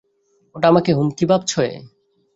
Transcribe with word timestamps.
ওটা 0.55 0.67
আমাকেই 0.67 0.95
হুমকি 0.97 1.25
ভাবছে। 1.25 1.63